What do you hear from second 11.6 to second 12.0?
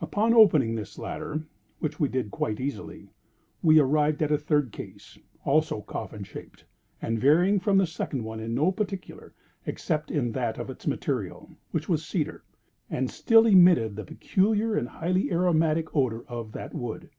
which